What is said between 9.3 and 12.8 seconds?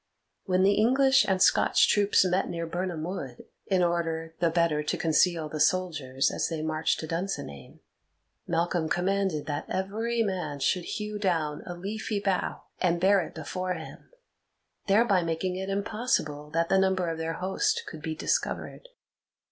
that every man should hew down a leafy bough,